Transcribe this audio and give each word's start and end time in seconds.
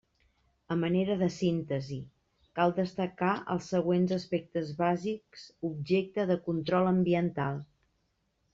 A 0.75 0.77
manera 0.83 1.17
de 1.17 1.27
síntesi, 1.35 1.99
cal 2.59 2.73
destacar 2.79 3.35
els 3.57 3.67
següents 3.75 4.15
aspectes 4.17 4.73
bàsics 4.81 5.47
objecte 5.73 6.29
de 6.33 6.39
control 6.49 6.93
ambiental. 6.97 7.65